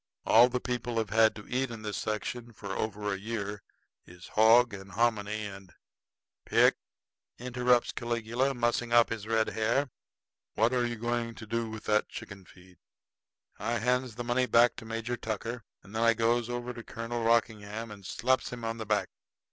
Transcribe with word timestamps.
All 0.25 0.49
the 0.49 0.59
people 0.59 0.97
have 0.97 1.11
had 1.11 1.35
to 1.35 1.47
eat 1.47 1.69
in 1.69 1.83
this 1.83 1.95
section 1.97 2.53
for 2.53 2.71
over 2.75 3.13
a 3.13 3.19
year 3.19 3.61
is 4.07 4.29
hog 4.29 4.73
and 4.73 4.93
hominy, 4.93 5.45
and" 5.45 5.71
"Pick," 6.49 6.75
interrupts 7.37 7.91
Caligula, 7.91 8.55
mussing 8.55 8.91
up 8.91 9.09
his 9.11 9.27
red 9.27 9.49
hair, 9.49 9.91
"what 10.55 10.73
are 10.73 10.87
you 10.87 10.95
going 10.95 11.35
to 11.35 11.45
do 11.45 11.69
with 11.69 11.83
that 11.83 12.09
chicken 12.09 12.45
feed?" 12.45 12.79
I 13.59 13.77
hands 13.77 14.15
the 14.15 14.23
money 14.23 14.47
back 14.47 14.75
to 14.77 14.85
Major 14.85 15.17
Tucker; 15.17 15.65
and 15.83 15.95
then 15.95 16.01
I 16.01 16.15
goes 16.15 16.49
over 16.49 16.73
to 16.73 16.81
Colonel 16.83 17.23
Rockingham 17.23 17.91
and 17.91 18.03
slaps 18.03 18.51
him 18.51 18.65
on 18.65 18.77
the 18.77 18.87
back. 18.87 19.09